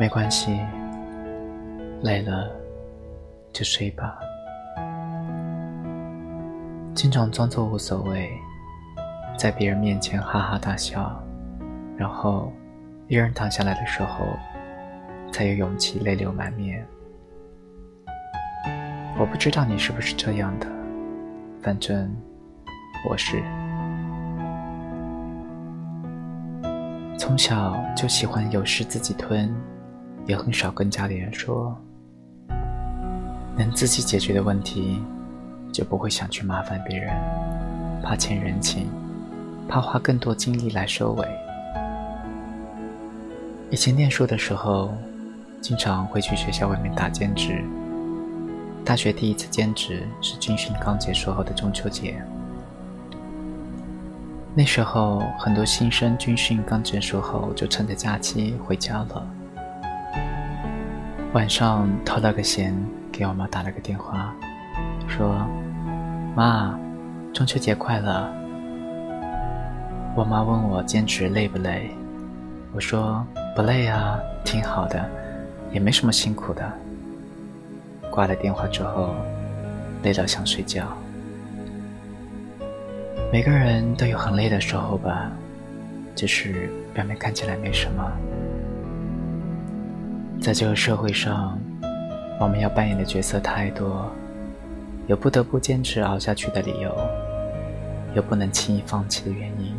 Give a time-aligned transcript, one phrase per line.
[0.00, 0.60] 没关系，
[2.02, 2.48] 累了
[3.52, 4.16] 就睡吧。
[6.94, 8.30] 经常装作无所谓，
[9.36, 11.20] 在别人面前哈哈大笑，
[11.96, 12.52] 然后
[13.08, 14.24] 一人躺下来的时候，
[15.32, 16.86] 才有勇气泪流满面。
[19.18, 20.66] 我不知道你是不是这样的，
[21.60, 22.08] 反正
[23.10, 23.42] 我是。
[27.18, 29.52] 从小就喜欢有事自己吞。
[30.28, 31.74] 也很少跟家里人说，
[33.56, 35.00] 能自己解决的问题，
[35.72, 37.10] 就不会想去麻烦别人，
[38.02, 38.86] 怕欠人情，
[39.66, 41.26] 怕花更多精力来收尾。
[43.70, 44.92] 以前念书的时候，
[45.62, 47.64] 经常会去学校外面打兼职。
[48.84, 52.22] 大学第一次兼职是军训刚结束后的中秋节，
[54.54, 59.26] 那时候很多新生军训刚结束后就趁着假期回家了。
[61.34, 62.74] 晚上偷了个闲，
[63.12, 64.34] 给我妈打了个电话，
[65.06, 65.46] 说
[66.34, 66.78] ：“妈，
[67.34, 68.26] 中秋节快乐。”
[70.16, 71.90] 我妈问我兼职累不累，
[72.72, 73.22] 我说
[73.54, 75.06] 不累啊，挺好的，
[75.70, 76.72] 也没什么辛苦的。
[78.10, 79.14] 挂了电话之后，
[80.02, 80.86] 累到想睡觉。
[83.30, 85.30] 每个人都有很累的时候吧，
[86.16, 88.10] 只是表面看起来没什么。
[90.40, 91.58] 在这个社会上，
[92.40, 94.10] 我们要扮演的角色太多，
[95.06, 96.96] 有不得不坚持熬下去的理由，
[98.14, 99.74] 有不能轻易放弃的原因。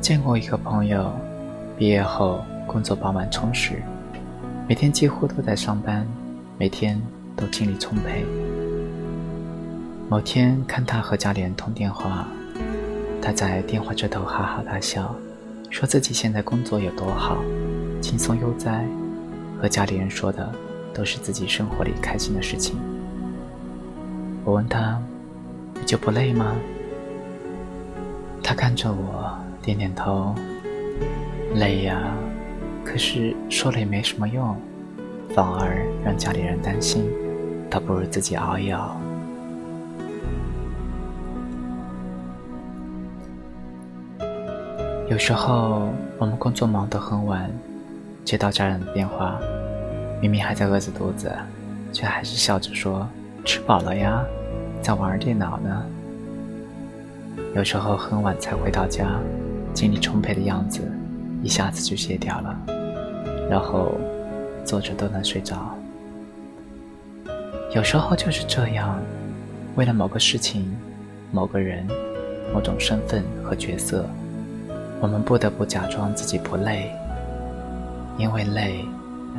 [0.00, 1.10] 见过一个朋友，
[1.76, 3.82] 毕业后工作饱满充实，
[4.68, 6.06] 每天几乎都在上班，
[6.58, 7.00] 每天
[7.34, 8.24] 都精力充沛。
[10.08, 12.28] 某天看他和家里人通电话，
[13.20, 15.14] 他在电话这头哈哈大笑。
[15.70, 17.36] 说自己现在工作有多好，
[18.00, 18.84] 轻松悠哉，
[19.60, 20.50] 和家里人说的
[20.94, 22.76] 都是自己生活里开心的事情。
[24.44, 25.00] 我问他
[25.78, 26.56] ：“你就不累吗？”
[28.42, 30.34] 他看着我，点点头
[31.54, 32.14] ：“累呀，
[32.84, 34.56] 可是说了也没什么用，
[35.34, 37.04] 反而让家里人担心，
[37.68, 38.98] 倒不如自己熬一熬。”
[45.10, 45.88] 有时候
[46.18, 47.50] 我们工作忙得很晚，
[48.26, 49.40] 接到家人的电话，
[50.20, 51.32] 明明还在饿着肚子，
[51.94, 53.08] 却还是笑着说
[53.42, 54.22] ：“吃饱了呀，
[54.82, 55.82] 在玩电脑呢。”
[57.56, 59.18] 有时候很晚才回到家，
[59.72, 60.82] 精力充沛的样子
[61.42, 62.58] 一下子就卸掉了，
[63.48, 63.98] 然后
[64.62, 65.74] 坐着都能睡着。
[67.74, 69.00] 有时候就是这样，
[69.74, 70.70] 为了某个事情、
[71.32, 71.86] 某个人、
[72.52, 74.06] 某种身份和角色。
[75.00, 76.92] 我们不得不假装自己不累，
[78.16, 78.84] 因为累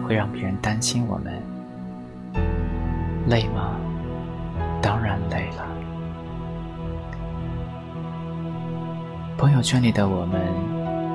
[0.07, 1.33] 会让别人担心我们。
[3.27, 3.75] 累吗？
[4.81, 5.67] 当然累了。
[9.37, 10.41] 朋友圈里的我们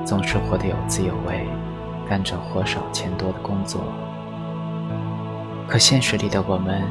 [0.05, 1.47] 总是活得有滋有味，
[2.07, 3.81] 干着活少钱多的工作，
[5.67, 6.83] 可现实里的我们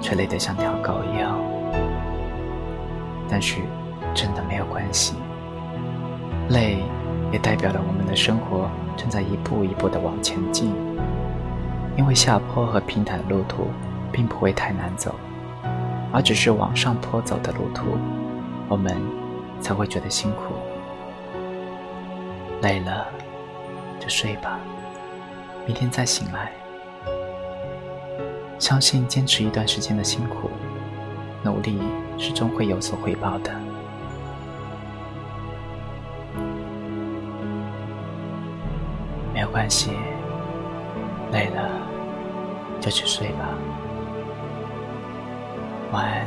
[0.00, 1.36] 却累得像条狗一样。
[3.28, 3.60] 但是，
[4.14, 5.14] 真的没有关系。
[6.52, 6.84] 累，
[7.32, 10.74] 也代表了我们的生活正在一步一步的往前进。
[11.96, 13.68] 因为下坡和平坦的路途
[14.12, 15.14] 并不会太难走，
[16.12, 17.96] 而只是往上坡走的路途，
[18.68, 18.94] 我们
[19.60, 20.54] 才会觉得辛苦。
[22.60, 23.06] 累了，
[23.98, 24.60] 就睡吧，
[25.66, 26.52] 明天再醒来。
[28.58, 30.50] 相信坚持一段时间的辛苦，
[31.42, 31.80] 努力
[32.18, 33.50] 是终会有所回报的。
[39.32, 39.92] 没有关系，
[41.32, 41.70] 累了
[42.80, 43.48] 就去睡吧，
[45.92, 46.26] 晚安。